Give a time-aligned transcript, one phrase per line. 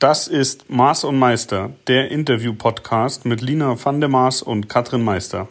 [0.00, 5.48] Das ist Maß und Meister, der Interview-Podcast mit Lina van der Maas und Katrin Meister.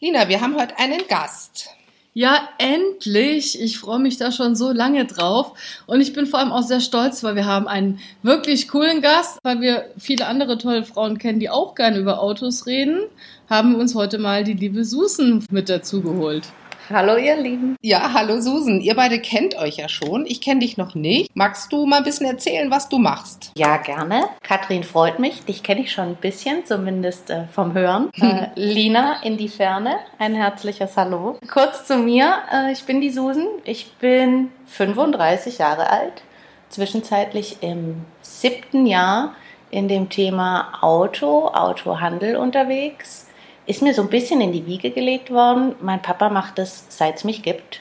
[0.00, 1.77] Lina, wir haben heute einen Gast.
[2.18, 3.62] Ja, endlich!
[3.62, 5.52] Ich freue mich da schon so lange drauf.
[5.86, 9.38] Und ich bin vor allem auch sehr stolz, weil wir haben einen wirklich coolen Gast,
[9.44, 13.02] weil wir viele andere tolle Frauen kennen, die auch gerne über Autos reden,
[13.48, 16.42] haben wir uns heute mal die liebe Susan mit dazu geholt.
[16.90, 17.76] Hallo ihr Lieben.
[17.82, 18.80] Ja, hallo Susan.
[18.80, 20.24] Ihr beide kennt euch ja schon.
[20.24, 21.36] Ich kenne dich noch nicht.
[21.36, 23.52] Magst du mal ein bisschen erzählen, was du machst?
[23.58, 24.24] Ja, gerne.
[24.42, 25.44] Katrin freut mich.
[25.44, 28.10] Dich kenne ich schon ein bisschen, zumindest äh, vom Hören.
[28.28, 29.96] Äh, Lina in die Ferne.
[30.18, 31.38] Ein herzliches Hallo.
[31.50, 32.34] Kurz zu mir.
[32.52, 33.46] Äh, ich bin die Susan.
[33.64, 36.22] Ich bin 35 Jahre alt.
[36.68, 39.34] Zwischenzeitlich im siebten Jahr
[39.70, 43.27] in dem Thema Auto, Autohandel unterwegs
[43.68, 45.74] ist mir so ein bisschen in die Wiege gelegt worden.
[45.82, 47.80] Mein Papa macht das, seit es mich gibt.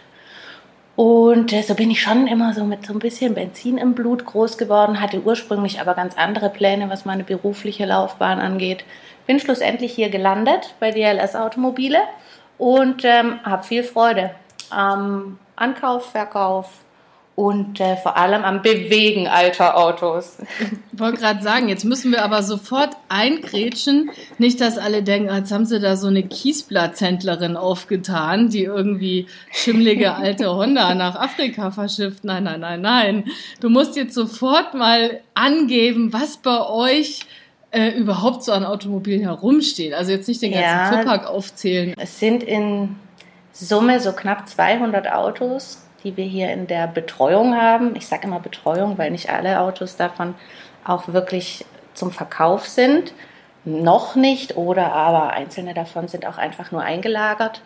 [0.97, 4.25] Und äh, so bin ich schon immer so mit so ein bisschen Benzin im Blut
[4.25, 8.83] groß geworden, hatte ursprünglich aber ganz andere Pläne, was meine berufliche Laufbahn angeht.
[9.27, 11.99] Bin schlussendlich hier gelandet bei DLS Automobile
[12.57, 14.31] und ähm, habe viel Freude
[14.69, 16.69] am Ankauf, Verkauf,
[17.37, 20.39] und äh, vor allem am Bewegen alter Autos.
[20.91, 24.09] Ich wollte gerade sagen, jetzt müssen wir aber sofort eingrätschen.
[24.39, 30.15] Nicht, dass alle denken, jetzt haben sie da so eine Kiesplatzhändlerin aufgetan, die irgendwie schimmlige
[30.15, 32.23] alte Honda nach Afrika verschifft.
[32.23, 33.25] Nein, nein, nein, nein.
[33.59, 37.19] Du musst jetzt sofort mal angeben, was bei euch
[37.69, 39.93] äh, überhaupt so an Automobilen herumsteht.
[39.93, 41.93] Also jetzt nicht den ganzen ja, Fuhrpark aufzählen.
[41.99, 42.95] Es sind in
[43.51, 47.95] Summe so knapp 200 Autos die wir hier in der Betreuung haben.
[47.95, 50.35] Ich sage immer Betreuung, weil nicht alle Autos davon
[50.85, 53.13] auch wirklich zum Verkauf sind.
[53.65, 57.61] Noch nicht oder aber einzelne davon sind auch einfach nur eingelagert.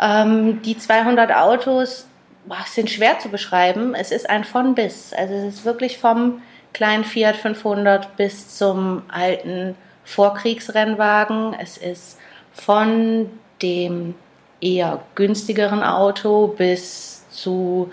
[0.00, 2.06] Ähm, die 200 Autos
[2.46, 3.94] boah, sind schwer zu beschreiben.
[3.94, 5.12] Es ist ein von bis.
[5.12, 11.54] Also es ist wirklich vom kleinen Fiat 500 bis zum alten Vorkriegsrennwagen.
[11.60, 12.18] Es ist
[12.52, 13.30] von
[13.62, 14.14] dem
[14.60, 17.90] eher günstigeren Auto bis zu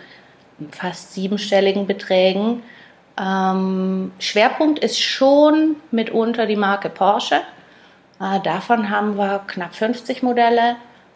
[0.71, 2.63] fast siebenstelligen Beträgen.
[3.19, 7.41] Ähm, Schwerpunkt ist schon mitunter die Marke Porsche.
[8.19, 10.75] Äh, davon haben wir knapp 50 Modelle,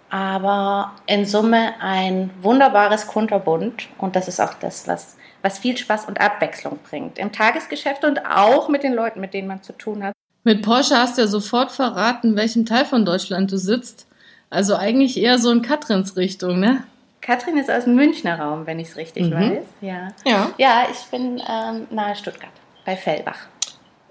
[0.09, 6.05] aber in Summe ein wunderbares Kunterbund und das ist auch das, was, was viel Spaß
[6.05, 10.03] und Abwechslung bringt im Tagesgeschäft und auch mit den Leuten, mit denen man zu tun
[10.03, 10.13] hat.
[10.43, 14.07] Mit Porsche hast du ja sofort verraten, welchem Teil von Deutschland du sitzt.
[14.49, 16.83] Also eigentlich eher so in Katrins Richtung, ne?
[17.23, 19.33] Katrin ist aus dem Münchner Raum, wenn ich es richtig mhm.
[19.33, 19.65] weiß.
[19.81, 20.09] Ja.
[20.25, 20.51] ja.
[20.57, 22.51] Ja, ich bin ähm, nahe Stuttgart,
[22.85, 23.47] bei Fellbach.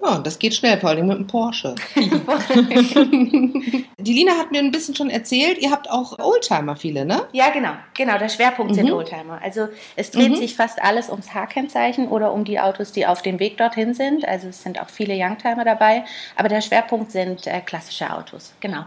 [0.03, 1.75] Ja, das geht schnell, vor allem mit dem Porsche.
[1.95, 7.21] Die Lina hat mir ein bisschen schon erzählt, ihr habt auch Oldtimer viele, ne?
[7.31, 7.71] Ja, genau.
[7.95, 8.75] Genau, der Schwerpunkt mhm.
[8.75, 9.39] sind Oldtimer.
[9.41, 10.35] Also es dreht mhm.
[10.35, 14.27] sich fast alles ums H-Kennzeichen oder um die Autos, die auf dem Weg dorthin sind.
[14.27, 16.03] Also es sind auch viele Youngtimer dabei.
[16.35, 18.83] Aber der Schwerpunkt sind äh, klassische Autos, genau.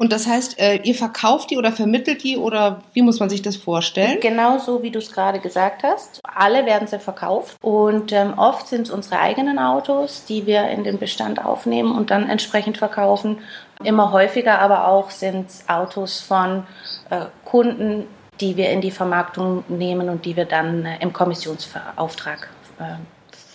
[0.00, 3.42] Und das heißt, äh, ihr verkauft die oder vermittelt die oder wie muss man sich
[3.42, 4.18] das vorstellen?
[4.20, 6.20] Genau so, wie du es gerade gesagt hast.
[6.24, 10.84] Alle werden sie verkauft und ähm, oft sind es unsere eigenen Autos, die wir in
[10.84, 13.40] den Bestand aufnehmen und dann entsprechend verkaufen.
[13.84, 16.66] Immer häufiger aber auch sind es Autos von
[17.10, 18.06] äh, Kunden,
[18.40, 22.94] die wir in die Vermarktung nehmen und die wir dann äh, im Kommissionsauftrag äh,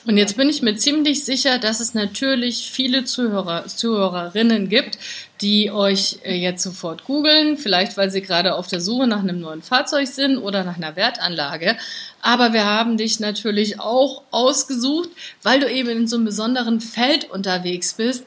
[0.06, 5.00] und jetzt bin ich mir ziemlich sicher, dass es natürlich viele Zuhörer, Zuhörerinnen gibt,
[5.42, 9.40] die euch äh, jetzt sofort googeln, vielleicht weil sie gerade auf der Suche nach einem
[9.40, 11.76] neuen Fahrzeug sind oder nach einer Wertanlage.
[12.22, 15.10] Aber wir haben dich natürlich auch ausgesucht,
[15.42, 18.26] weil du eben in so einem besonderen Feld unterwegs bist.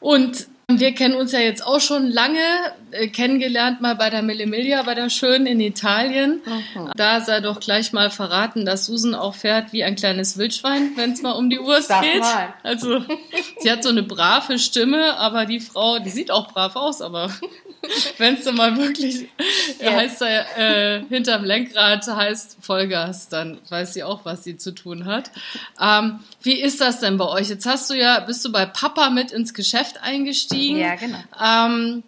[0.00, 2.40] Und wir kennen uns ja jetzt auch schon lange,
[2.90, 6.42] äh, kennengelernt mal bei der Millimilia, bei der Schönen in Italien.
[6.44, 6.92] Mhm.
[6.94, 11.12] Da sei doch gleich mal verraten, dass Susan auch fährt wie ein kleines Wildschwein, wenn
[11.12, 12.20] es mal um die Uhr geht.
[12.20, 12.54] Mal.
[12.62, 13.02] Also
[13.60, 17.32] sie hat so eine brave Stimme, aber die Frau, die sieht auch brav aus, aber
[18.18, 19.28] wenn es dann mal wirklich
[19.80, 19.92] ja.
[19.92, 25.30] heißt äh, hinterm Lenkrad heißt Vollgas, dann weiß sie auch, was sie zu tun hat.
[25.80, 27.48] Ähm, wie ist das denn bei euch?
[27.48, 30.78] Jetzt hast du ja, bist du bei Papa mit ins Geschäft eingestiegen.
[30.78, 31.18] Ja, genau.
[31.42, 32.02] Ähm,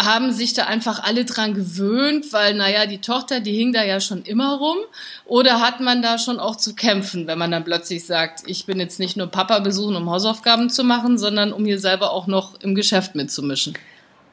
[0.00, 4.00] haben sich da einfach alle dran gewöhnt, weil, naja, die Tochter, die hing da ja
[4.00, 4.78] schon immer rum?
[5.26, 8.80] Oder hat man da schon auch zu kämpfen, wenn man dann plötzlich sagt, ich bin
[8.80, 12.58] jetzt nicht nur Papa besuchen, um Hausaufgaben zu machen, sondern um hier selber auch noch
[12.60, 13.74] im Geschäft mitzumischen?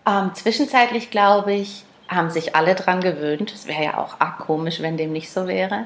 [0.08, 3.54] Ähm, zwischenzeitlich, glaube ich, haben sich alle dran gewöhnt.
[3.54, 5.86] Es wäre ja auch arg komisch, wenn dem nicht so wäre.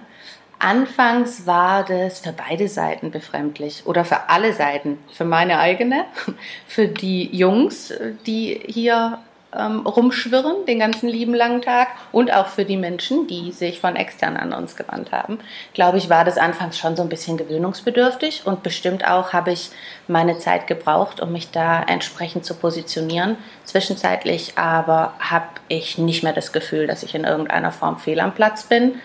[0.59, 4.99] Anfangs war das für beide Seiten befremdlich oder für alle Seiten.
[5.11, 6.05] Für meine eigene,
[6.67, 7.91] für die Jungs,
[8.27, 9.17] die hier
[9.57, 11.89] ähm, rumschwirren, den ganzen lieben langen Tag.
[12.11, 15.39] Und auch für die Menschen, die sich von extern an uns gewandt haben.
[15.73, 18.43] Glaube ich, war das anfangs schon so ein bisschen gewöhnungsbedürftig.
[18.45, 19.69] Und bestimmt auch habe ich
[20.07, 23.37] meine Zeit gebraucht, um mich da entsprechend zu positionieren.
[23.65, 28.33] Zwischenzeitlich aber habe ich nicht mehr das Gefühl, dass ich in irgendeiner Form fehl am
[28.33, 28.95] Platz bin.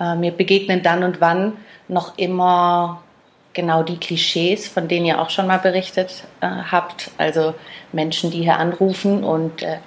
[0.00, 1.56] Äh, mir begegnen dann und wann
[1.88, 3.02] noch immer
[3.58, 7.10] genau die Klischees, von denen ihr auch schon mal berichtet äh, habt.
[7.18, 7.54] Also
[7.92, 9.78] Menschen, die hier anrufen und äh,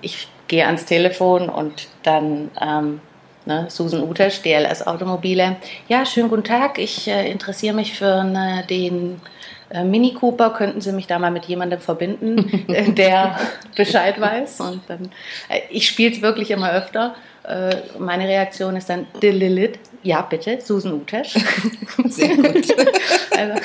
[0.00, 3.00] ich gehe ans Telefon und dann ähm,
[3.44, 5.56] ne, Susan Utesch, DLS Automobile.
[5.86, 6.78] Ja, schönen guten Tag.
[6.78, 9.20] Ich äh, interessiere mich für ne, den
[9.68, 10.48] äh, Mini Cooper.
[10.54, 12.64] Könnten Sie mich da mal mit jemandem verbinden,
[12.96, 13.38] der
[13.76, 14.60] Bescheid weiß?
[14.60, 15.10] Und dann,
[15.50, 17.14] äh, ich spiele es wirklich immer öfter.
[17.44, 19.78] Äh, meine Reaktion ist dann Dililit.
[20.02, 21.34] Ja, bitte, Susan Utesch.
[22.06, 22.66] Sehr gut.
[23.36, 23.60] also,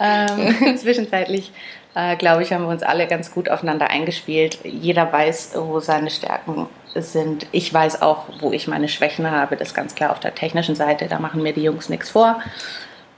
[0.00, 1.52] ähm, zwischenzeitlich
[1.98, 4.58] äh, glaube ich, haben wir uns alle ganz gut aufeinander eingespielt.
[4.62, 7.46] Jeder weiß, wo seine Stärken sind.
[7.50, 9.56] Ich weiß auch, wo ich meine Schwächen habe.
[9.56, 11.08] Das ist ganz klar auf der technischen Seite.
[11.08, 12.40] Da machen mir die Jungs nichts vor.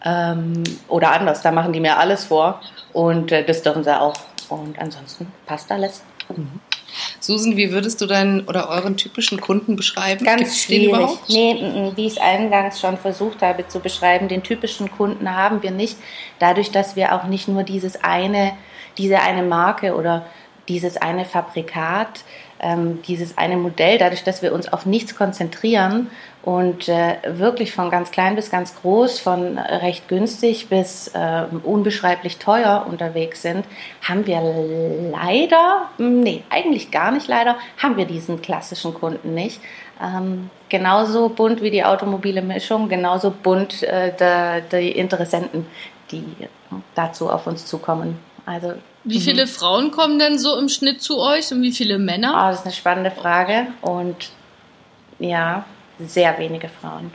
[0.02, 2.62] Ähm, oder anders, da machen die mir alles vor.
[2.94, 4.14] Und äh, das dürfen sie auch.
[4.48, 6.02] Und ansonsten passt alles.
[6.34, 6.60] Mhm.
[7.20, 10.24] Susan, wie würdest du deinen oder euren typischen Kunden beschreiben?
[10.24, 10.88] Ganz Gibt's schwierig.
[10.88, 11.28] überhaupt?
[11.28, 15.70] Nee, wie ich es eingangs schon versucht habe zu beschreiben, den typischen Kunden haben wir
[15.70, 15.96] nicht.
[16.38, 18.52] Dadurch, dass wir auch nicht nur dieses eine,
[18.98, 20.26] diese eine Marke oder
[20.68, 22.24] dieses eine Fabrikat
[22.60, 26.10] ähm, dieses eine Modell, dadurch, dass wir uns auf nichts konzentrieren
[26.42, 32.38] und äh, wirklich von ganz klein bis ganz groß, von recht günstig bis äh, unbeschreiblich
[32.38, 33.64] teuer unterwegs sind,
[34.02, 34.40] haben wir
[35.12, 39.60] leider, nee, eigentlich gar nicht leider, haben wir diesen klassischen Kunden nicht.
[40.02, 45.66] Ähm, genauso bunt wie die automobile Mischung, genauso bunt äh, die Interessenten,
[46.10, 46.24] die
[46.94, 48.18] dazu auf uns zukommen.
[48.46, 49.22] Also wie mhm.
[49.22, 52.32] viele Frauen kommen denn so im Schnitt zu euch und wie viele Männer?
[52.34, 54.30] Oh, das ist eine spannende Frage und
[55.18, 55.64] ja,
[56.06, 57.12] sehr wenige Frauen.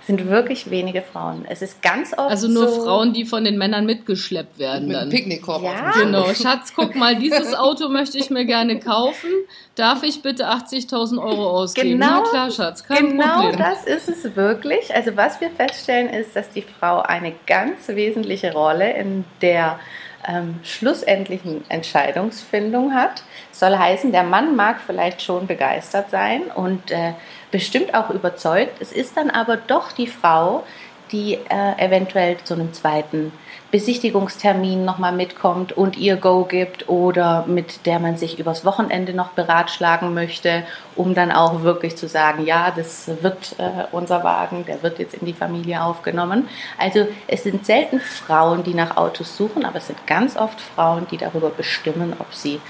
[0.00, 1.44] Es sind wirklich wenige Frauen.
[1.48, 4.96] Es ist ganz oft Also nur so Frauen, die von den Männern mitgeschleppt werden mit
[4.96, 5.10] dann.
[5.10, 5.62] Picknickkorb.
[5.62, 5.90] Ja.
[5.92, 6.32] Genau.
[6.34, 9.30] Schatz, guck mal, dieses Auto möchte ich mir gerne kaufen.
[9.74, 12.00] Darf ich bitte 80.000 Euro ausgeben?
[12.00, 13.58] Genau, Na klar, Schatz, kein genau Problem.
[13.58, 14.94] das ist es wirklich.
[14.94, 19.78] Also was wir feststellen ist, dass die Frau eine ganz wesentliche Rolle in der
[20.26, 23.22] ähm, schlussendlichen Entscheidungsfindung hat.
[23.50, 27.12] Soll heißen, der Mann mag vielleicht schon begeistert sein und äh,
[27.50, 28.80] bestimmt auch überzeugt.
[28.80, 30.64] Es ist dann aber doch die Frau,
[31.12, 33.32] die äh, eventuell zu einem zweiten
[33.70, 39.30] Besichtigungstermin nochmal mitkommt und ihr Go gibt oder mit der man sich übers Wochenende noch
[39.30, 40.64] beratschlagen möchte,
[40.96, 45.14] um dann auch wirklich zu sagen, ja, das wird äh, unser Wagen, der wird jetzt
[45.14, 46.48] in die Familie aufgenommen.
[46.78, 51.06] Also es sind selten Frauen, die nach Autos suchen, aber es sind ganz oft Frauen,
[51.10, 52.60] die darüber bestimmen, ob sie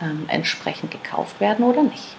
[0.00, 2.16] ähm, entsprechend gekauft werden oder nicht.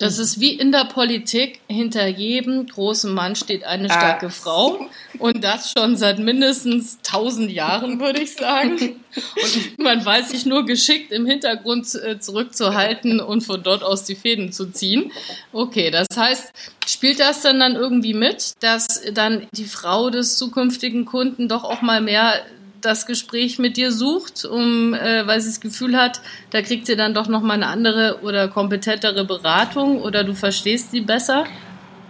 [0.00, 1.60] Das ist wie in der Politik.
[1.68, 4.30] Hinter jedem großen Mann steht eine starke ah.
[4.30, 4.88] Frau.
[5.18, 8.78] Und das schon seit mindestens tausend Jahren, würde ich sagen.
[8.80, 14.14] Und man weiß sich nur geschickt im Hintergrund äh, zurückzuhalten und von dort aus die
[14.14, 15.12] Fäden zu ziehen.
[15.52, 16.50] Okay, das heißt,
[16.86, 21.82] spielt das dann dann irgendwie mit, dass dann die Frau des zukünftigen Kunden doch auch
[21.82, 22.40] mal mehr
[22.80, 26.96] das Gespräch mit dir sucht, um, äh, weil sie das Gefühl hat, da kriegt sie
[26.96, 31.44] dann doch nochmal eine andere oder kompetentere Beratung oder du verstehst sie besser?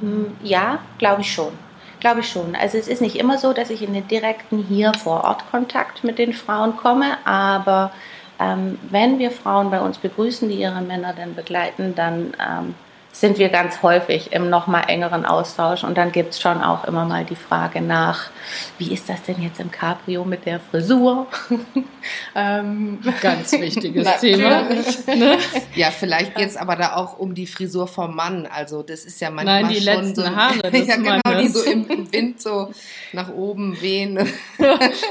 [0.01, 1.53] Hm, ja, glaube ich schon.
[2.01, 2.57] Glaube ich schon.
[2.57, 6.03] Also es ist nicht immer so, dass ich in den direkten hier vor Ort Kontakt
[6.03, 7.93] mit den Frauen komme, aber
[8.39, 12.75] ähm, wenn wir Frauen bei uns begrüßen, die ihre Männer dann begleiten, dann ähm,
[13.21, 16.85] sind wir ganz häufig im noch mal engeren Austausch und dann gibt es schon auch
[16.85, 18.31] immer mal die Frage nach,
[18.79, 21.27] wie ist das denn jetzt im Cabrio mit der Frisur?
[22.35, 24.63] ähm, ganz wichtiges Thema.
[25.07, 25.37] Ne?
[25.75, 28.49] Ja, vielleicht geht es aber da auch um die Frisur vom Mann.
[28.51, 31.53] Also das ist ja manchmal Nein, die schon letzten so, Haare des ja, genau, Mannes.
[31.53, 32.71] die so im Wind so
[33.13, 34.19] nach oben wehen.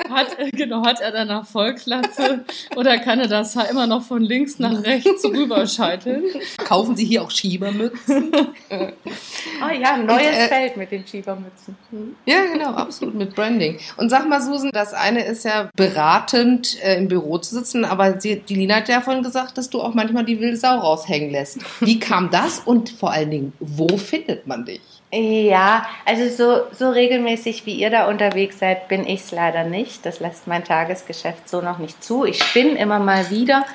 [0.10, 2.44] hat, genau, hat er danach Vollklatze
[2.76, 6.24] oder kann er das Haar immer noch von links nach rechts rüberscheiteln?
[6.66, 7.99] Kaufen Sie hier auch Schiebermützen?
[8.06, 8.34] Schiebermützen.
[8.70, 11.78] oh ja, ein neues und, äh, Feld mit den Schiebermützen.
[11.92, 12.16] Hm.
[12.26, 13.80] Ja, genau, absolut, mit Branding.
[13.98, 18.20] Und sag mal, Susan, das eine ist ja beratend äh, im Büro zu sitzen, aber
[18.20, 21.32] sie, die Lina hat ja vorhin gesagt, dass du auch manchmal die wilde Sau raushängen
[21.32, 21.60] lässt.
[21.82, 24.82] Wie kam das und vor allen Dingen, wo findet man dich?
[25.12, 30.06] Ja, also so, so regelmäßig wie ihr da unterwegs seid, bin ich es leider nicht.
[30.06, 32.26] Das lässt mein Tagesgeschäft so noch nicht zu.
[32.26, 33.66] Ich spinne immer mal wieder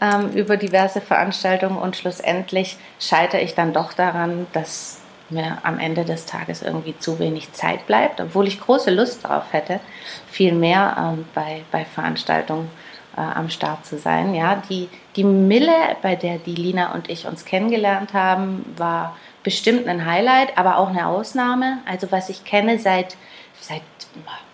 [0.00, 6.04] ähm, über diverse Veranstaltungen und schlussendlich scheitere ich dann doch daran, dass mir am Ende
[6.04, 9.80] des Tages irgendwie zu wenig Zeit bleibt, obwohl ich große Lust darauf hätte,
[10.26, 12.68] viel mehr ähm, bei, bei Veranstaltungen
[13.16, 14.34] äh, am Start zu sein.
[14.34, 19.86] Ja, die, die Mille, bei der die Lina und ich uns kennengelernt haben, war bestimmt
[19.86, 21.78] ein Highlight, aber auch eine Ausnahme.
[21.86, 23.16] Also was ich kenne seit,
[23.60, 23.82] seit,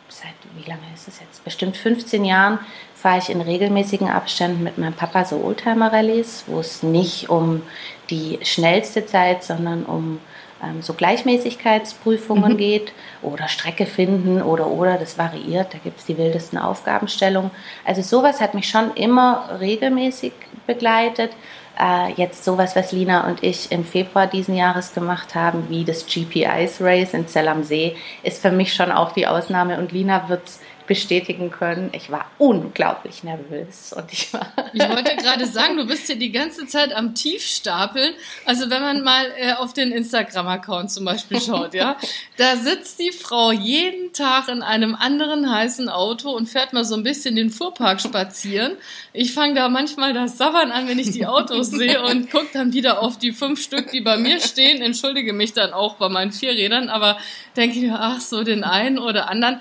[0.08, 1.44] seit wie lange ist es jetzt?
[1.44, 2.58] Bestimmt 15 Jahren
[2.96, 7.62] fahre ich in regelmäßigen Abständen mit meinem Papa so Oldtimer-Rallyes, wo es nicht um
[8.08, 10.18] die schnellste Zeit, sondern um
[10.64, 12.56] ähm, so Gleichmäßigkeitsprüfungen mhm.
[12.56, 17.50] geht oder Strecke finden oder oder, das variiert, da gibt es die wildesten Aufgabenstellungen.
[17.84, 20.32] Also sowas hat mich schon immer regelmäßig
[20.66, 21.32] begleitet.
[21.78, 26.06] Äh, jetzt sowas, was Lina und ich im Februar diesen Jahres gemacht haben, wie das
[26.06, 29.92] GP Ice Race in Zell am See, ist für mich schon auch die Ausnahme und
[29.92, 31.90] Lina wird es bestätigen können.
[31.92, 34.52] Ich war unglaublich nervös und ich war.
[34.72, 38.14] Ich wollte gerade sagen, du bist hier die ganze Zeit am Tiefstapeln.
[38.44, 41.96] Also wenn man mal äh, auf den Instagram-Account zum Beispiel schaut, ja,
[42.36, 46.94] da sitzt die Frau jeden Tag in einem anderen heißen Auto und fährt mal so
[46.94, 48.76] ein bisschen den Fuhrpark spazieren.
[49.12, 52.72] Ich fange da manchmal das Sabbern an, wenn ich die Autos sehe und gucke dann
[52.72, 54.82] wieder auf die fünf Stück, die bei mir stehen.
[54.82, 57.18] Entschuldige mich dann auch bei meinen vier Rädern, aber
[57.56, 59.60] denke ich, ach so, den einen oder anderen.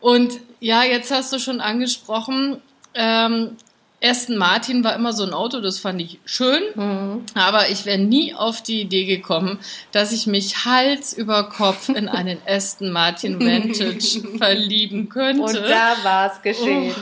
[0.00, 2.60] Und ja, jetzt hast du schon angesprochen,
[2.94, 3.56] ähm,
[4.00, 7.24] Aston Martin war immer so ein Auto, das fand ich schön, mhm.
[7.34, 9.58] aber ich wäre nie auf die Idee gekommen,
[9.90, 15.42] dass ich mich Hals über Kopf in einen Aston Martin Vantage verlieben könnte.
[15.42, 16.94] Und da war es geschehen.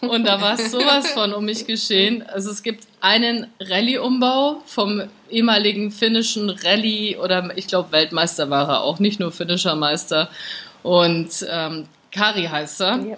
[0.00, 2.22] Oh, und da war es sowas von um mich geschehen.
[2.22, 8.82] Also es gibt einen Rallye-Umbau vom ehemaligen finnischen Rallye oder ich glaube Weltmeister war er
[8.82, 10.28] auch, nicht nur finnischer Meister.
[10.84, 13.00] Und ähm, Kari heißt er.
[13.00, 13.16] Ja.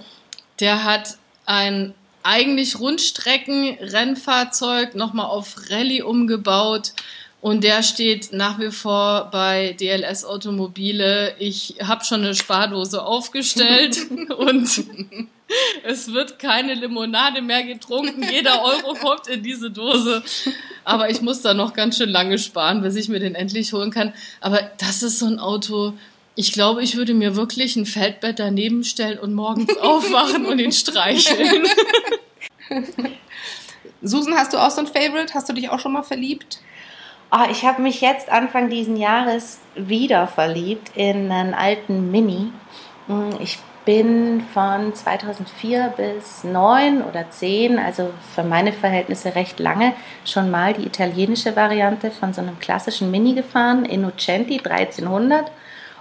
[0.61, 6.93] Der hat ein eigentlich Rundstrecken-Rennfahrzeug nochmal auf Rallye umgebaut.
[7.43, 11.37] Und der steht nach wie vor bei DLS Automobile.
[11.39, 13.99] Ich habe schon eine Spardose aufgestellt
[14.37, 14.69] und
[15.85, 18.25] es wird keine Limonade mehr getrunken.
[18.29, 20.25] Jeder Euro kommt in diese Dose.
[20.85, 23.93] Aber ich muss da noch ganz schön lange sparen, bis ich mir den endlich holen
[23.93, 24.13] kann.
[24.41, 25.95] Aber das ist so ein Auto,
[26.37, 30.73] ich glaube, ich würde mir wirklich ein Feldbett daneben stellen und morgens aufwachen und ihn
[30.73, 31.67] streicheln.
[34.03, 35.33] Susan, hast du auch so ein Favorite?
[35.35, 36.61] Hast du dich auch schon mal verliebt?
[37.33, 42.53] Oh, ich habe mich jetzt Anfang diesen Jahres wieder verliebt in einen alten Mini.
[43.09, 49.95] Hm, ich bin von 2004 bis 9 oder 10, also für meine Verhältnisse recht lange,
[50.25, 55.51] schon mal die italienische Variante von so einem klassischen Mini gefahren, Innocenti 1300.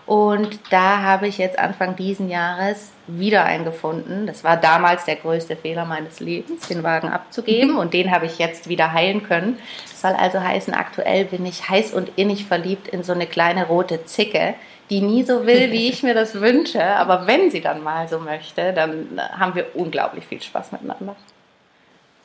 [0.05, 4.27] Und da habe ich jetzt Anfang diesen Jahres wieder einen gefunden.
[4.27, 7.77] Das war damals der größte Fehler meines Lebens, den Wagen abzugeben.
[7.77, 9.57] Und den habe ich jetzt wieder heilen können.
[9.89, 13.65] Das soll also heißen, aktuell bin ich heiß und innig verliebt in so eine kleine
[13.65, 14.53] rote Zicke,
[14.91, 16.83] die nie so will, wie ich mir das wünsche.
[16.83, 21.15] Aber wenn sie dann mal so möchte, dann haben wir unglaublich viel Spaß miteinander.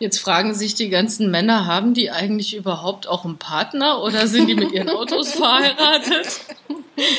[0.00, 4.48] Jetzt fragen sich die ganzen Männer, haben die eigentlich überhaupt auch einen Partner oder sind
[4.48, 6.40] die mit ihren Autos verheiratet?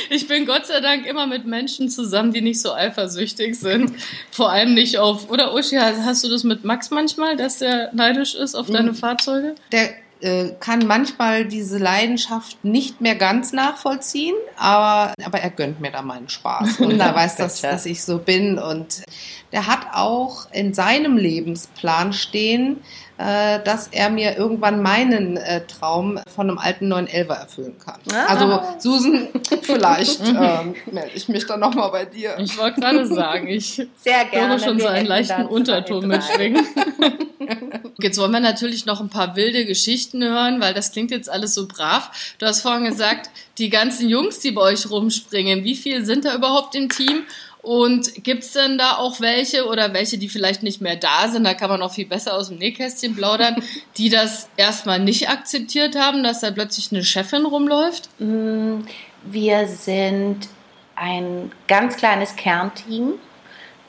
[0.10, 3.94] Ich bin Gott sei Dank immer mit Menschen zusammen, die nicht so eifersüchtig sind.
[4.32, 8.34] Vor allem nicht auf, oder Uschi, hast du das mit Max manchmal, dass der neidisch
[8.34, 8.96] ist auf deine mhm.
[8.96, 9.56] Fahrzeuge?
[9.72, 15.92] Der äh, kann manchmal diese Leidenschaft nicht mehr ganz nachvollziehen, aber, aber er gönnt mir
[15.92, 19.04] da meinen Spaß und er weiß, dass, dass ich so bin und
[19.52, 22.82] der hat auch in seinem Lebensplan stehen,
[23.18, 28.00] äh, dass er mir irgendwann meinen äh, Traum von einem alten 911er erfüllen kann.
[28.12, 28.26] Ah.
[28.28, 29.28] Also Susan,
[29.62, 32.38] vielleicht ähm, melde ich mich dann nochmal bei dir.
[32.40, 34.60] Ich wollte gerade sagen, ich Sehr gerne.
[34.60, 36.66] schon so einen leichten Unterton mitschwingen.
[38.04, 41.54] Jetzt wollen wir natürlich noch ein paar wilde Geschichten hören, weil das klingt jetzt alles
[41.54, 42.36] so brav.
[42.40, 46.36] Du hast vorhin gesagt, die ganzen Jungs, die bei euch rumspringen, wie viel sind da
[46.36, 47.24] überhaupt im Team?
[47.62, 51.54] Und gibt's denn da auch welche oder welche, die vielleicht nicht mehr da sind, da
[51.54, 53.62] kann man auch viel besser aus dem Nähkästchen plaudern,
[53.98, 58.10] die das erstmal nicht akzeptiert haben, dass da plötzlich eine Chefin rumläuft?
[58.20, 58.80] Mm,
[59.24, 60.48] wir sind
[60.96, 63.14] ein ganz kleines Kernteam.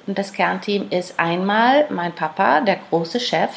[0.07, 3.50] Und das Kernteam ist einmal mein Papa, der große Chef.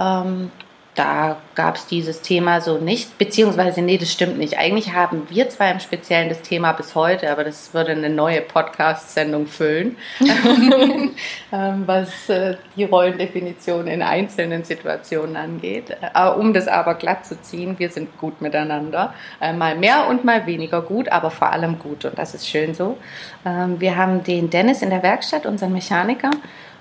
[0.00, 0.50] Ähm,
[0.96, 4.58] da gab es dieses Thema so nicht, beziehungsweise nee, das stimmt nicht.
[4.58, 8.40] Eigentlich haben wir zwar im Speziellen das Thema bis heute, aber das würde eine neue
[8.40, 15.96] Podcast-Sendung füllen, ähm, was äh, die Rollendefinition in einzelnen Situationen angeht.
[16.14, 19.14] Äh, um das aber glatt zu ziehen, wir sind gut miteinander.
[19.40, 22.74] Äh, mal mehr und mal weniger gut, aber vor allem gut und das ist schön
[22.74, 22.98] so.
[23.46, 26.30] Ähm, wir haben den Dennis in der Werkstatt, unseren Mechaniker.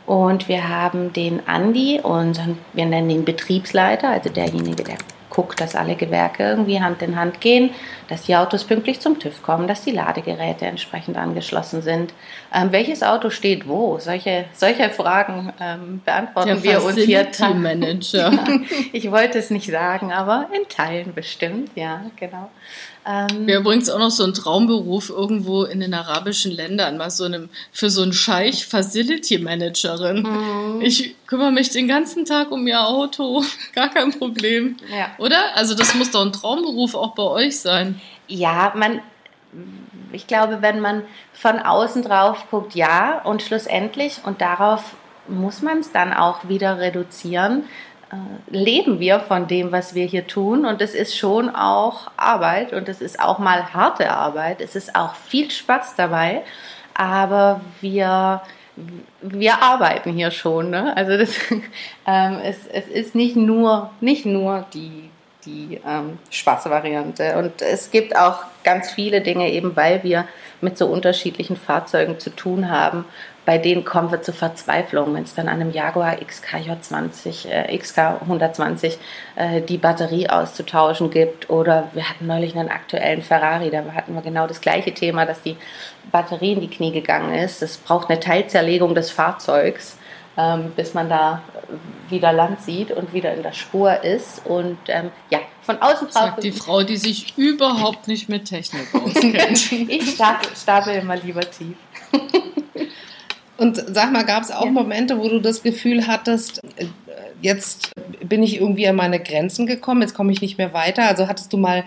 [0.10, 4.98] Und wir haben den Andi, unseren, wir nennen ihn Betriebsleiter, also derjenige, der
[5.30, 7.70] guckt, dass alle Gewerke irgendwie Hand in Hand gehen,
[8.08, 12.16] dass die Autos pünktlich zum TÜV kommen, dass die Ladegeräte entsprechend angeschlossen sind.
[12.51, 14.00] Ähm, welches Auto steht wo?
[14.00, 17.30] Solche, solche Fragen ähm, beantworten Der wir uns hier.
[17.54, 18.32] Manager.
[18.39, 18.46] Ja,
[18.92, 22.50] ich wollte es nicht sagen, aber in Teilen bestimmt, ja, genau.
[23.06, 27.24] Ähm, Wäre übrigens auch noch so ein Traumberuf irgendwo in den arabischen Ländern, mal so
[27.24, 30.24] einem, für so einen Scheich Facility Managerin.
[30.24, 30.82] Mhm.
[30.82, 34.77] Ich kümmere mich den ganzen Tag um ihr Auto, gar kein Problem.
[34.91, 35.12] Ja.
[35.18, 35.56] Oder?
[35.56, 38.00] Also das muss doch ein Traumberuf auch bei euch sein.
[38.27, 39.00] Ja, man,
[40.12, 41.03] ich glaube, wenn man
[41.34, 44.96] von außen drauf guckt, ja, und schlussendlich, und darauf
[45.27, 47.63] muss man es dann auch wieder reduzieren,
[48.48, 50.66] leben wir von dem, was wir hier tun.
[50.66, 54.62] Und es ist schon auch Arbeit und es ist auch mal harte Arbeit.
[54.62, 56.42] Es ist auch viel Spaß dabei.
[56.96, 58.42] Aber wir,
[59.22, 60.70] wir arbeiten hier schon.
[60.72, 60.96] Ne?
[60.98, 61.36] Also das,
[62.08, 65.10] ähm, es, es ist nicht nur, nicht nur die,
[65.46, 67.38] die ähm, Spaßvariante.
[67.38, 70.28] Und es gibt auch ganz viele Dinge, eben weil wir
[70.62, 73.06] mit so unterschiedlichen Fahrzeugen zu tun haben,
[73.50, 78.98] bei denen kommen wir zur Verzweiflung, wenn es dann an einem Jaguar XKJ20, äh, XK120
[79.38, 81.50] äh, die Batterie auszutauschen gibt.
[81.50, 85.41] Oder wir hatten neulich einen aktuellen Ferrari, da hatten wir genau das gleiche Thema, dass
[85.41, 85.58] die
[86.12, 87.63] Batterie in die Knie gegangen ist.
[87.63, 89.98] Es braucht eine Teilzerlegung des Fahrzeugs.
[90.38, 91.41] Ähm, bis man da
[92.08, 94.46] wieder Land sieht und wieder in der Spur ist.
[94.46, 96.13] Und ähm, ja, von außen drauf.
[96.13, 99.72] Sagt die Frau, die sich überhaupt nicht mit Technik auskennt.
[99.89, 101.75] ich stapel, stapel immer lieber tief.
[103.60, 104.72] Und sag mal, gab es auch ja.
[104.72, 106.86] Momente, wo du das Gefühl hattest, äh,
[107.42, 107.92] jetzt
[108.24, 111.04] bin ich irgendwie an meine Grenzen gekommen, jetzt komme ich nicht mehr weiter?
[111.04, 111.84] Also hattest du mal,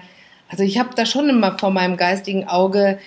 [0.49, 2.99] also ich habe da schon immer vor meinem geistigen Auge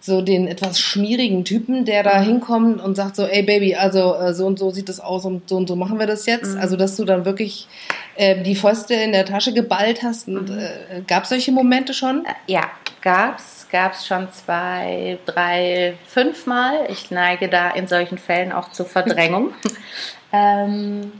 [0.00, 2.24] so den etwas schmierigen Typen, der da mhm.
[2.24, 5.48] hinkommt und sagt so, ey Baby, also äh, so und so sieht das aus und
[5.48, 6.54] so und so machen wir das jetzt.
[6.54, 6.60] Mhm.
[6.60, 7.68] Also dass du dann wirklich
[8.16, 10.26] äh, die Fäuste in der Tasche geballt hast.
[10.26, 10.58] Und, mhm.
[10.58, 12.24] äh, gab es solche Momente schon?
[12.46, 12.70] Ja,
[13.02, 16.86] gab's gab es schon zwei, drei, fünf Mal.
[16.88, 19.54] Ich neige da in solchen Fällen auch zur Verdrängung.
[20.32, 21.12] ähm,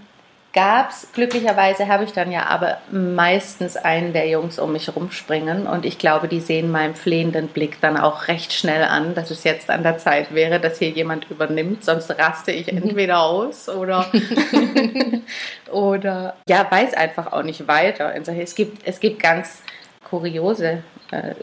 [0.53, 5.67] gab es, glücklicherweise habe ich dann ja aber meistens einen der Jungs um mich rumspringen
[5.67, 9.45] und ich glaube, die sehen meinem flehenden Blick dann auch recht schnell an, dass es
[9.45, 12.79] jetzt an der Zeit wäre, dass hier jemand übernimmt, sonst raste ich mhm.
[12.79, 14.07] entweder aus oder,
[15.71, 18.13] oder ja, weiß einfach auch nicht weiter.
[18.15, 19.63] Es gibt, es gibt ganz
[20.03, 20.83] kuriose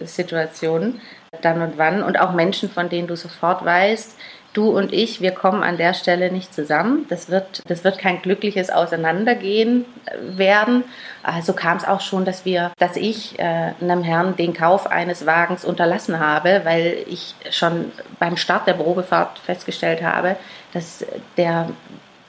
[0.01, 1.01] Situationen,
[1.41, 2.03] dann und wann.
[2.03, 4.17] Und auch Menschen, von denen du sofort weißt,
[4.53, 7.05] du und ich, wir kommen an der Stelle nicht zusammen.
[7.09, 10.83] Das wird, das wird kein glückliches Auseinandergehen äh, werden.
[11.21, 15.25] Also kam es auch schon, dass wir, dass ich äh, einem Herrn den Kauf eines
[15.25, 20.37] Wagens unterlassen habe, weil ich schon beim Start der Probefahrt festgestellt habe,
[20.73, 21.05] dass
[21.37, 21.69] der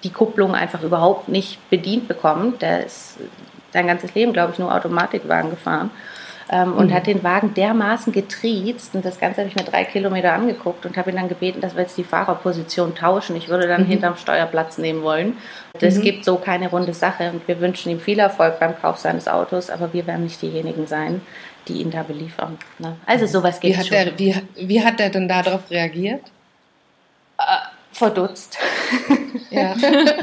[0.05, 2.63] die Kupplung einfach überhaupt nicht bedient bekommt.
[2.63, 3.17] Der ist
[3.73, 5.91] sein ganzes Leben, glaube ich, nur Automatikwagen gefahren
[6.51, 6.95] ähm, und mhm.
[6.95, 10.97] hat den Wagen dermaßen getriezt und das Ganze habe ich mir drei Kilometer angeguckt und
[10.97, 13.37] habe ihn dann gebeten, dass wir jetzt die Fahrerposition tauschen.
[13.37, 13.87] Ich würde dann mhm.
[13.87, 15.37] hinterm Steuerplatz nehmen wollen.
[15.79, 16.03] Das mhm.
[16.03, 19.71] gibt so keine runde Sache und wir wünschen ihm viel Erfolg beim Kauf seines Autos,
[19.71, 21.21] aber wir werden nicht diejenigen sein,
[21.69, 22.59] die ihn da beliefern.
[22.79, 22.97] Ne?
[23.07, 23.91] Also sowas geht schon.
[23.91, 26.23] Der, wie, wie hat er denn darauf reagiert?
[27.39, 27.43] Äh,
[27.93, 28.59] verdutzt.
[29.51, 29.75] Ja.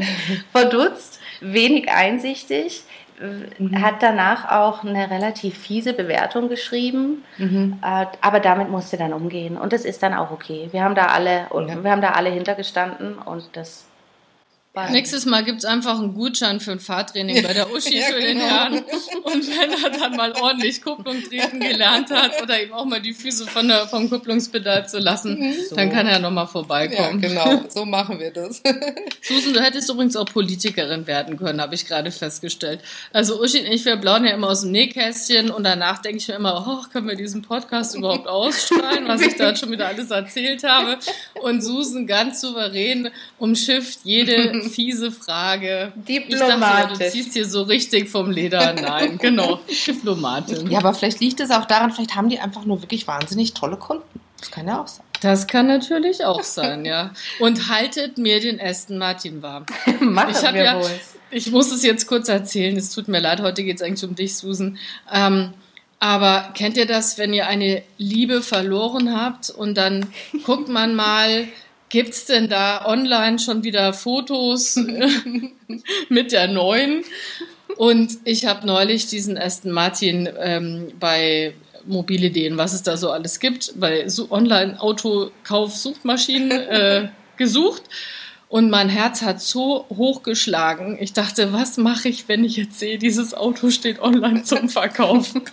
[0.52, 2.84] verdutzt, wenig einsichtig
[3.20, 3.82] mhm.
[3.82, 7.80] hat danach auch eine relativ fiese Bewertung geschrieben, mhm.
[7.84, 10.70] äh, aber damit musste dann umgehen und das ist dann auch okay.
[10.72, 11.84] Wir haben da alle, ja.
[11.84, 13.86] wir haben da alle hintergestanden und das
[14.92, 18.20] Nächstes Mal gibt es einfach einen Gutschein für ein Fahrtraining bei der Uschi ja, für
[18.20, 18.50] den genau.
[18.50, 18.74] Herrn.
[19.24, 23.14] Und wenn er dann mal ordentlich Kupplung treten gelernt hat oder ihm auch mal die
[23.14, 25.54] Füße von der, vom Kupplungspedal zu lassen, mhm.
[25.70, 25.76] so.
[25.76, 27.22] dann kann er nochmal vorbeikommen.
[27.22, 28.62] Ja, genau, so machen wir das.
[29.22, 32.82] Susan, du hättest übrigens auch Politikerin werden können, habe ich gerade festgestellt.
[33.14, 36.28] Also Uschi und ich, wir blauen ja immer aus dem Nähkästchen und danach denke ich
[36.28, 40.12] mir immer, oh, können wir diesen Podcast überhaupt ausstrahlen, was ich da schon wieder alles
[40.12, 40.98] erzählt habe.
[41.42, 43.10] Und Susan ganz souverän
[43.40, 45.94] umschifft jede fiese Frage.
[45.96, 46.44] Diplomatisch.
[46.44, 48.74] Ich dachte, du ziehst hier so richtig vom Leder.
[48.74, 49.60] Nein, genau.
[49.88, 50.70] Diplomatin.
[50.70, 53.78] Ja, aber vielleicht liegt es auch daran, vielleicht haben die einfach nur wirklich wahnsinnig tolle
[53.78, 54.20] Kunden.
[54.40, 55.06] Das kann ja auch sein.
[55.22, 57.12] Das kann natürlich auch sein, ja.
[57.40, 59.66] Und haltet mir den Aston Martin warm.
[60.02, 60.92] Machen ich wir ja, wohl.
[61.32, 62.78] Ich muss es jetzt kurz erzählen.
[62.78, 64.78] Es tut mir leid, heute geht es eigentlich um dich, Susan.
[65.12, 65.54] Ähm,
[66.00, 70.08] aber kennt ihr das, wenn ihr eine Liebe verloren habt und dann
[70.44, 71.48] guckt man mal,
[71.96, 74.76] Gibt es denn da online schon wieder Fotos
[76.10, 77.06] mit der neuen?
[77.78, 81.54] Und ich habe neulich diesen Aston Martin ähm, bei
[81.86, 87.84] Mobilideen, was es da so alles gibt, bei so Online-Autokauf-Suchmaschinen äh, gesucht.
[88.48, 90.98] Und mein Herz hat so hochgeschlagen.
[91.00, 95.34] Ich dachte, was mache ich, wenn ich jetzt sehe, dieses Auto steht online zum Verkauf?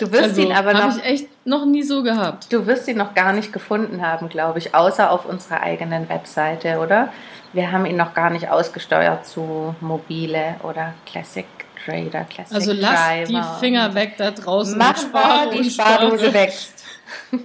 [0.00, 0.80] Du wirst also, ihn aber noch.
[0.82, 2.52] Habe ich echt noch nie so gehabt.
[2.52, 6.80] Du wirst ihn noch gar nicht gefunden haben, glaube ich, außer auf unserer eigenen Webseite,
[6.80, 7.12] oder?
[7.52, 11.46] Wir haben ihn noch gar nicht ausgesteuert zu mobile oder Classic
[11.84, 13.26] Trader, Classic Also lass Driver.
[13.26, 14.76] die Finger weg da draußen.
[14.76, 16.84] Mach mal, die Spardose wächst.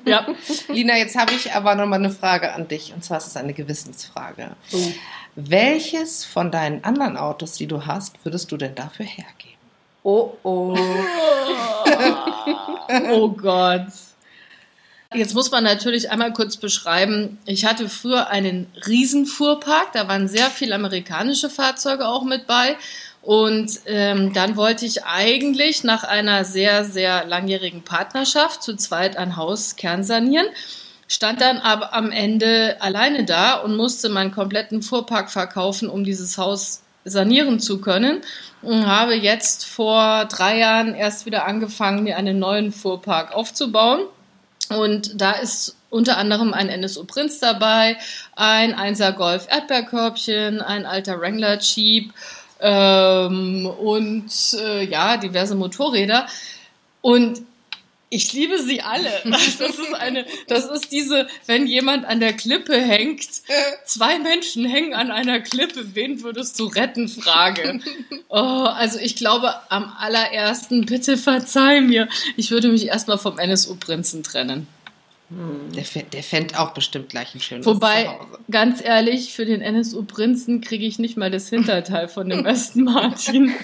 [0.06, 0.28] Ja.
[0.68, 2.94] Lina, jetzt habe ich aber noch mal eine Frage an dich.
[2.94, 4.56] Und zwar ist es eine Gewissensfrage.
[4.72, 4.92] Oh.
[5.36, 9.58] Welches von deinen anderen Autos, die du hast, würdest du denn dafür hergeben?
[10.04, 10.78] Oh, oh.
[13.12, 13.88] Oh Gott.
[15.14, 20.52] Jetzt muss man natürlich einmal kurz beschreiben, ich hatte früher einen Riesenfuhrpark, da waren sehr
[20.52, 22.78] viele amerikanische Fahrzeuge auch mit bei.
[23.30, 29.38] Und ähm, dann wollte ich eigentlich nach einer sehr, sehr langjährigen Partnerschaft zu zweit ein
[29.38, 30.48] Haus kernsanieren,
[31.08, 36.40] stand dann aber am Ende alleine da und musste meinen kompletten Fuhrpark verkaufen, um dieses
[36.40, 38.22] Haus sanieren zu können
[38.64, 44.08] und habe jetzt vor drei Jahren erst wieder angefangen, mir einen neuen Fuhrpark aufzubauen.
[44.70, 47.98] Und da ist unter anderem ein NSU Prinz dabei,
[48.36, 52.12] ein 1er Golf Erdbeerkörbchen, ein alter Wrangler Jeep
[52.60, 56.28] ähm, und äh, ja, diverse Motorräder.
[57.02, 57.42] Und
[58.10, 59.10] ich liebe sie alle.
[59.60, 63.24] Das ist eine, das ist diese, wenn jemand an der Klippe hängt,
[63.86, 67.08] zwei Menschen hängen an einer Klippe, wen würdest du retten?
[67.08, 67.80] Frage.
[68.32, 74.22] Oh, also ich glaube, am allerersten, bitte verzeih mir, ich würde mich erstmal vom NSU-Prinzen
[74.22, 74.68] trennen.
[75.32, 78.40] Der, fä- der fände auch bestimmt gleich ein schönes Wobei, Zuhause.
[78.50, 83.54] ganz ehrlich, für den NSU-Prinzen kriege ich nicht mal das Hinterteil von dem Aston Martin.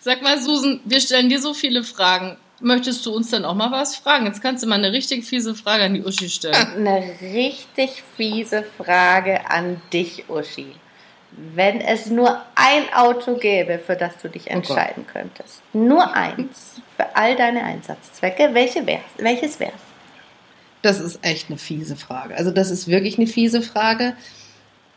[0.00, 2.36] Sag mal, Susan, wir stellen dir so viele Fragen.
[2.60, 4.26] Möchtest du uns dann auch mal was fragen?
[4.26, 6.54] Jetzt kannst du mal eine richtig fiese Frage an die Uschi stellen.
[6.54, 10.66] Eine richtig fiese Frage an dich, Uschi.
[11.54, 17.14] Wenn es nur ein Auto gäbe, für das du dich entscheiden könntest, nur eins, für
[17.14, 19.72] all deine Einsatzzwecke, welche wär's, welches wär's?
[20.82, 22.36] Das ist echt eine fiese Frage.
[22.36, 24.14] Also das ist wirklich eine fiese Frage,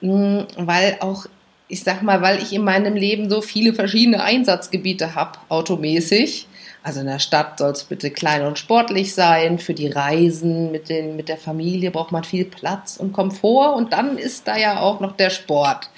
[0.01, 1.25] mh, weil auch,
[1.67, 6.47] ich sag mal, weil ich in meinem Leben so viele verschiedene Einsatzgebiete habe, automäßig.
[6.83, 9.59] Also in der Stadt soll es bitte klein und sportlich sein.
[9.59, 13.75] Für die Reisen mit, den, mit der Familie braucht man viel Platz und Komfort.
[13.75, 15.89] Und dann ist da ja auch noch der Sport.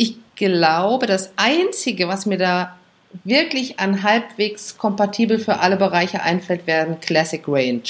[0.00, 2.74] Ich glaube, das Einzige, was mir da
[3.22, 7.82] wirklich an halbwegs kompatibel für alle Bereiche einfällt, wäre ein Classic Range.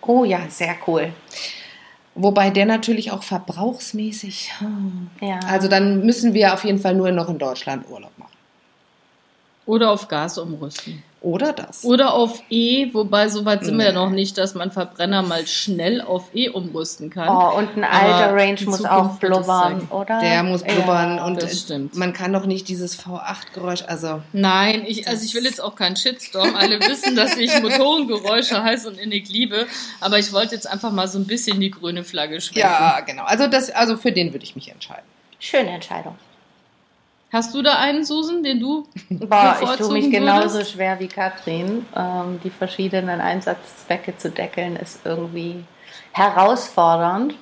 [0.00, 1.12] Oh ja, sehr cool.
[2.16, 4.50] Wobei der natürlich auch verbrauchsmäßig.
[4.58, 5.10] hm.
[5.20, 5.38] Ja.
[5.46, 8.36] Also dann müssen wir auf jeden Fall nur noch in Deutschland Urlaub machen.
[9.66, 11.04] Oder auf Gas umrüsten.
[11.24, 11.84] Oder das.
[11.84, 13.96] Oder auf E, wobei so weit sind wir ja Nee.
[13.98, 17.28] noch nicht, dass man Verbrenner mal schnell auf E umrüsten kann.
[17.30, 20.20] Oh, und ein Aber alter Range die muss Zukunft auch blubbern, oder?
[20.20, 21.24] Der muss blubbern Ja.
[21.24, 21.96] und das stimmt.
[21.96, 25.96] man kann doch nicht dieses V8-Geräusch, also Nein, ich, also ich will jetzt auch keinen
[25.96, 26.54] Shitstorm.
[26.56, 29.66] Alle wissen, dass ich Motorengeräusche heiß und innig liebe.
[30.00, 32.60] Aber ich wollte jetzt einfach mal so ein bisschen die grüne Flagge schwenken.
[32.60, 33.22] ja, genau.
[33.24, 35.04] Also das, also für den würde ich mich entscheiden.
[35.38, 36.16] Schöne Entscheidung.
[37.34, 40.70] Hast du da einen, Susan, den du Boah, ich tue mich genauso würdest?
[40.70, 41.84] schwer wie Katrin.
[41.96, 45.64] Ähm, die verschiedenen Einsatzzwecke zu deckeln ist irgendwie
[46.12, 47.34] herausfordernd.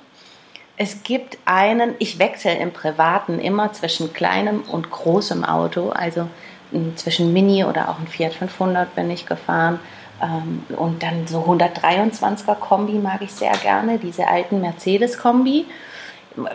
[0.77, 6.27] Es gibt einen, ich wechsle im Privaten immer zwischen kleinem und großem Auto, also
[6.71, 9.79] m, zwischen Mini oder auch ein Fiat 500 bin ich gefahren.
[10.23, 15.67] Ähm, und dann so 123er Kombi mag ich sehr gerne, diese alten Mercedes-Kombi.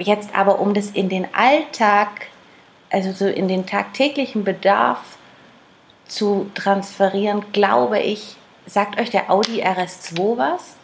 [0.00, 2.08] Jetzt aber, um das in den Alltag
[2.90, 5.18] also so in den tagtäglichen Bedarf
[6.06, 10.76] zu transferieren, glaube ich, sagt euch der Audi RS2 was?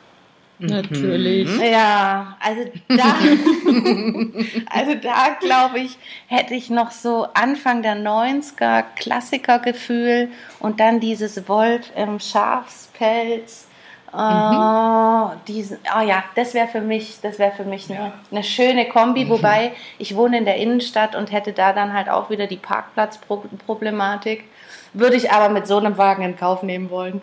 [0.58, 1.48] Natürlich.
[1.48, 1.62] Mhm.
[1.62, 3.16] Ja, also da,
[4.70, 10.28] also da glaube ich, hätte ich noch so Anfang der 90er Klassikergefühl
[10.60, 13.66] und dann dieses Wolf im Schafspelz.
[14.14, 18.88] Äh, diesen, oh ja, das wäre für mich, das wäre für mich eine, eine schöne
[18.88, 22.56] Kombi, wobei ich wohne in der Innenstadt und hätte da dann halt auch wieder die
[22.56, 24.44] Parkplatzproblematik.
[24.92, 27.20] Würde ich aber mit so einem Wagen in Kauf nehmen wollen.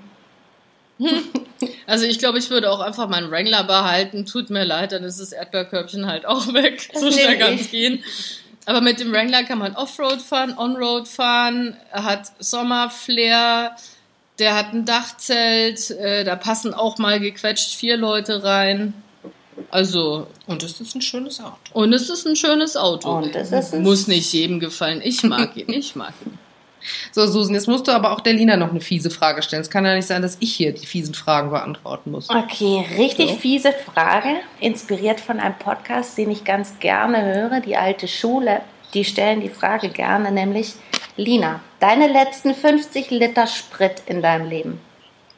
[1.86, 4.26] Also ich glaube, ich würde auch einfach meinen Wrangler behalten.
[4.26, 6.90] Tut mir leid, dann ist das Erdbeerkörbchen halt auch weg.
[6.92, 8.04] Das so schnell kann es gehen.
[8.66, 11.78] Aber mit dem Wrangler kann man Offroad fahren, Onroad fahren.
[11.92, 13.76] Er hat Sommerflair.
[14.42, 15.92] Der hat ein Dachzelt.
[15.92, 18.94] Äh, da passen auch mal gequetscht vier Leute rein.
[19.70, 21.56] Also, Und es ist ein schönes Auto.
[21.74, 23.10] und es ist ein schönes Auto.
[23.18, 25.02] Und es ist ein- Muss nicht jedem gefallen.
[25.04, 26.38] Ich mag ihn, ich mag ihn.
[27.12, 29.62] So, Susan, jetzt musst du aber auch der Lina noch eine fiese Frage stellen.
[29.62, 32.28] Es kann ja nicht sein, dass ich hier die fiesen Fragen beantworten muss.
[32.32, 33.36] Okay, richtig So.
[33.36, 34.30] fiese Frage.
[34.60, 38.62] Inspiriert von einem Podcast, den ich ganz gerne höre, die alte Schule.
[38.94, 40.74] Die stellen die Frage gerne, nämlich,
[41.16, 44.82] Lina, deine letzten 50 Liter Sprit in deinem Leben.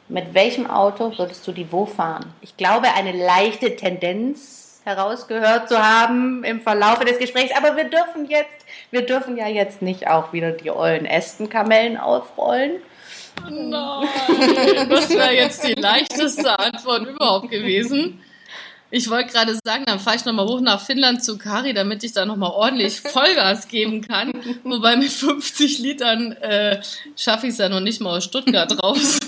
[0.08, 2.26] Mit welchem Auto würdest du die wo fahren?
[2.40, 8.26] Ich glaube, eine leichte Tendenz herausgehört zu haben im Verlaufe des Gesprächs, aber wir dürfen
[8.28, 12.82] jetzt, wir dürfen ja jetzt nicht auch wieder die ollen Ästenkamellen aufrollen.
[13.50, 18.20] Nein, das wäre jetzt die leichteste Antwort überhaupt gewesen.
[18.96, 22.12] Ich wollte gerade sagen, dann fahre ich nochmal hoch nach Finnland zu Kari, damit ich
[22.12, 24.30] da nochmal ordentlich Vollgas geben kann.
[24.62, 26.80] Wobei mit 50 Litern äh,
[27.16, 29.18] schaffe ich es ja noch nicht mal aus Stuttgart raus.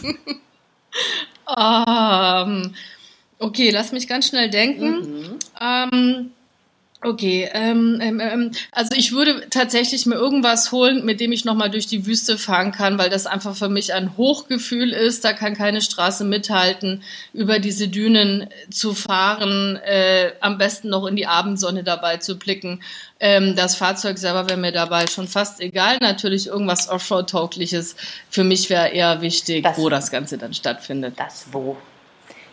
[1.58, 2.74] ähm,
[3.40, 5.36] okay, lass mich ganz schnell denken.
[5.60, 6.30] Ähm,
[7.06, 11.70] okay, ähm, ähm, ähm, also ich würde tatsächlich mir irgendwas holen, mit dem ich nochmal
[11.70, 15.24] durch die Wüste fahren kann, weil das einfach für mich ein Hochgefühl ist.
[15.24, 21.16] Da kann keine Straße mithalten, über diese Dünen zu fahren, äh, am besten noch in
[21.16, 22.82] die Abendsonne dabei zu blicken.
[23.18, 25.98] Ähm, das Fahrzeug selber wäre mir dabei schon fast egal.
[26.00, 27.96] Natürlich irgendwas Offroad-taugliches.
[28.28, 31.14] Für mich wäre eher wichtig, Das- wo das Ganze dann stattfindet.
[31.18, 31.76] Das wo?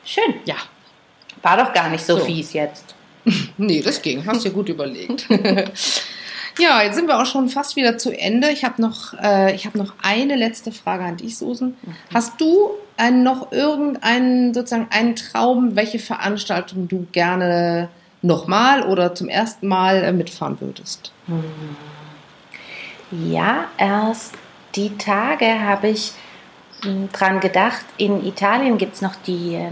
[0.06, 0.36] Schön.
[0.46, 0.56] Ja.
[1.42, 2.26] War doch gar nicht so, So.
[2.26, 2.96] fies jetzt.
[3.58, 4.26] Nee, das ging.
[4.26, 5.28] Hast du dir gut überlegt.
[6.60, 8.50] ja, jetzt sind wir auch schon fast wieder zu Ende.
[8.50, 11.76] Ich habe noch, äh, ich habe noch eine letzte Frage an dich, Susan.
[12.14, 17.90] Hast du ein, noch irgendeinen, sozusagen einen Traum, welche Veranstaltung du gerne
[18.22, 21.12] nochmal oder zum ersten Mal äh, mitfahren würdest?
[23.12, 24.34] Ja, erst
[24.76, 26.14] die Tage habe ich
[26.84, 27.86] mh, dran gedacht.
[27.98, 29.70] In Italien gibt es noch die äh,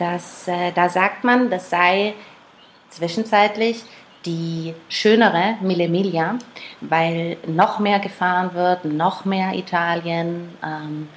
[0.00, 0.14] Nuvolari.
[0.14, 2.14] Das, äh, da sagt man, das sei
[2.88, 3.82] zwischenzeitlich
[4.24, 6.36] die schönere Mille Miglia,
[6.80, 10.54] weil noch mehr gefahren wird, noch mehr Italien.
[10.64, 11.08] Ähm,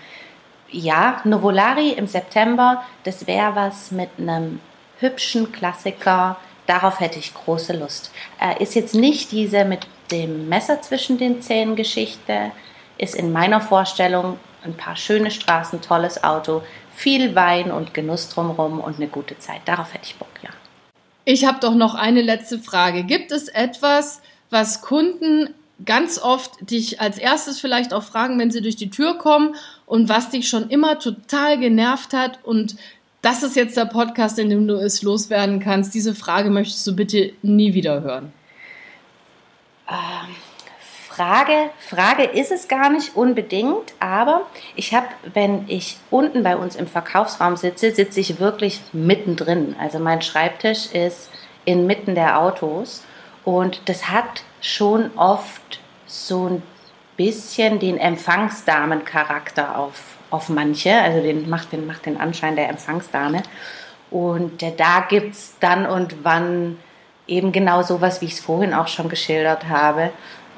[0.70, 4.60] ja, Nuvolari im September, das wäre was mit einem
[5.00, 6.38] hübschen Klassiker.
[6.66, 8.12] Darauf hätte ich große Lust.
[8.40, 12.52] Äh, ist jetzt nicht diese mit dem Messer zwischen den Zähnen Geschichte,
[12.98, 16.62] ist in meiner Vorstellung ein paar schöne Straßen, tolles Auto,
[16.96, 19.62] viel Wein und Genuss drumherum und eine gute Zeit.
[19.66, 20.50] Darauf hätte ich Bock, ja.
[21.26, 23.04] Ich habe doch noch eine letzte Frage.
[23.04, 25.54] Gibt es etwas, was Kunden
[25.86, 30.10] ganz oft dich als erstes vielleicht auch fragen, wenn sie durch die Tür kommen und
[30.10, 32.76] was dich schon immer total genervt hat und
[33.22, 35.94] das ist jetzt der Podcast, in dem du es loswerden kannst.
[35.94, 38.34] Diese Frage möchtest du bitte nie wieder hören.
[41.16, 46.76] Frage, Frage ist es gar nicht unbedingt, aber ich habe, wenn ich unten bei uns
[46.76, 49.76] im Verkaufsraum sitze, sitze ich wirklich mittendrin.
[49.80, 51.30] Also mein Schreibtisch ist
[51.66, 53.04] inmitten der Autos
[53.44, 56.64] und das hat schon oft so ein
[57.16, 63.44] bisschen den Empfangsdamencharakter auf, auf manche, also den macht, den macht den Anschein der Empfangsdame.
[64.10, 66.80] Und da gibt es dann und wann
[67.28, 70.12] eben genau sowas, wie ich es vorhin auch schon geschildert habe,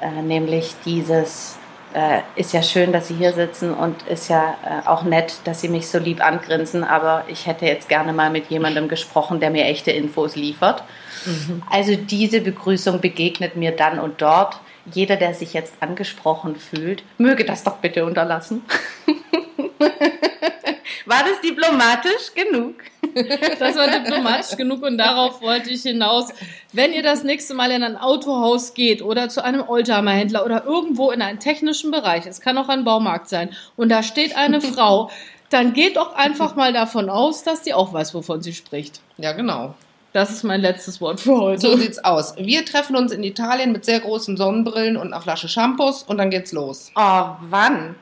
[0.06, 1.56] äh, nämlich dieses,
[1.92, 5.60] äh, ist ja schön, dass Sie hier sitzen und ist ja äh, auch nett, dass
[5.60, 9.50] Sie mich so lieb angrinsen, aber ich hätte jetzt gerne mal mit jemandem gesprochen, der
[9.50, 10.84] mir echte Infos liefert.
[11.68, 14.60] Also diese Begrüßung begegnet mir dann und dort.
[14.92, 18.62] Jeder, der sich jetzt angesprochen fühlt, möge das doch bitte unterlassen.
[21.06, 22.74] War das diplomatisch genug?
[23.58, 26.34] Das war diplomatisch genug und darauf wollte ich hinaus.
[26.72, 31.10] Wenn ihr das nächste Mal in ein Autohaus geht oder zu einem Oldtimer-Händler oder irgendwo
[31.10, 35.10] in einen technischen Bereich, es kann auch ein Baumarkt sein, und da steht eine Frau,
[35.48, 39.00] dann geht doch einfach mal davon aus, dass die auch weiß, wovon sie spricht.
[39.16, 39.74] Ja, genau.
[40.12, 41.60] Das ist mein letztes Wort für heute.
[41.60, 42.34] So sieht's aus.
[42.36, 46.30] Wir treffen uns in Italien mit sehr großen Sonnenbrillen und einer Flasche Shampoos und dann
[46.30, 46.90] geht's los.
[46.96, 47.94] Oh, wann?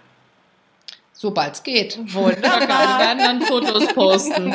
[1.24, 1.98] Sobald's geht.
[2.12, 2.98] Wunderbar.
[2.98, 4.54] Wir werden dann Fotos posten.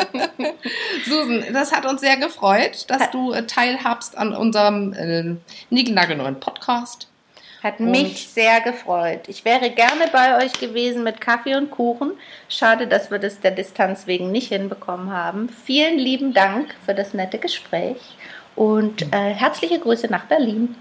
[1.05, 5.35] Susan, das hat uns sehr gefreut, dass du äh, teilhabst an unserem äh,
[5.71, 7.07] niegelnagelneuen Podcast.
[7.63, 9.21] Hat Und- mich sehr gefreut.
[9.27, 12.11] Ich wäre gerne bei euch gewesen mit Kaffee und Kuchen.
[12.49, 15.49] Schade, dass wir das der Distanz wegen nicht hinbekommen haben.
[15.49, 17.97] Vielen lieben Dank für das nette Gespräch
[18.55, 20.75] und äh, herzliche Grüße nach Berlin.